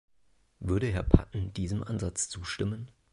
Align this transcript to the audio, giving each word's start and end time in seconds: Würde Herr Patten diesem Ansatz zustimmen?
Würde 0.59 0.87
Herr 0.87 1.03
Patten 1.03 1.53
diesem 1.53 1.83
Ansatz 1.83 2.27
zustimmen? 2.27 2.89